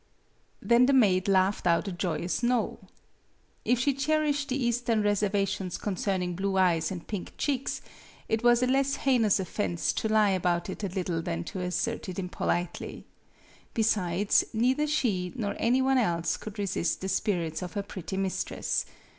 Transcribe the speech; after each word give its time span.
"Then 0.71 0.87
the 0.87 0.93
maid 0.97 1.27
laughed 1.27 1.67
out 1.67 1.87
a 1.87 1.91
joyous 1.91 2.41
no. 2.41 2.79
If 3.63 3.77
she 3.77 3.93
cherished 3.93 4.49
the 4.49 4.55
Eastern 4.57 5.03
reservations 5.03 5.77
con 5.77 5.95
cerning 5.95 6.35
blue 6.35 6.57
eyes 6.57 6.89
and 6.89 7.05
pink 7.05 7.33
cheeks, 7.37 7.81
it 8.27 8.43
was 8.43 8.63
a 8.63 8.65
less 8.65 8.95
heinous 8.95 9.39
offense 9.39 9.93
to 9.93 10.09
lie 10.09 10.31
about 10.31 10.71
it 10.71 10.83
a 10.83 10.89
little 10.89 11.21
than 11.21 11.43
to 11.43 11.59
assert 11.61 12.09
it 12.09 12.17
impolitely. 12.17 13.05
Besides, 13.75 14.43
neither 14.53 14.87
she 14.87 15.33
nor 15.35 15.55
any 15.59 15.83
one 15.83 15.99
else 15.99 16.35
could 16.35 16.57
resist 16.57 17.01
the 17.01 17.07
spirits 17.07 17.61
of 17.61 17.73
her 17.73 17.83
pretty 17.83 18.17
mistress. 18.17 18.87